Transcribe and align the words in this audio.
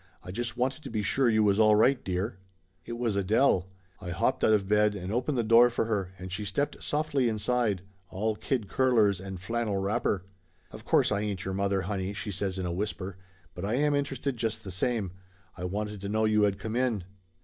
"I 0.23 0.31
just 0.31 0.57
wanted 0.57 0.81
to 0.81 0.89
be 0.89 1.03
sure 1.03 1.29
you 1.29 1.43
was 1.43 1.59
all 1.59 1.75
right, 1.75 2.03
dear!" 2.03 2.39
It 2.87 2.93
was 2.97 3.15
Adele. 3.15 3.67
I 3.99 4.09
hopped 4.09 4.43
out 4.43 4.51
of 4.51 4.67
bed 4.67 4.95
and 4.95 5.13
opened 5.13 5.37
the 5.37 5.43
door 5.43 5.69
for 5.69 5.85
her, 5.85 6.11
and 6.17 6.31
she 6.31 6.43
stepped 6.43 6.81
softly 6.81 7.29
inside, 7.29 7.83
all 8.09 8.35
kid 8.35 8.67
curlers 8.67 9.21
and 9.21 9.39
flannel 9.39 9.77
wrapper. 9.77 10.23
"Of 10.71 10.85
course 10.85 11.11
I 11.11 11.19
ain't 11.21 11.45
your 11.45 11.53
mother, 11.53 11.81
honey," 11.83 12.13
she 12.13 12.31
says 12.31 12.57
in 12.57 12.65
a 12.65 12.71
whisper, 12.73 13.15
"but 13.53 13.63
I 13.63 13.75
am 13.75 13.93
interested, 13.93 14.37
just 14.37 14.63
the 14.63 14.71
same. 14.71 15.11
I 15.55 15.65
wanted 15.65 16.01
to 16.01 16.09
know 16.09 16.25
you 16.25 16.41
had 16.45 16.57
come 16.57 16.75
in." 16.75 17.03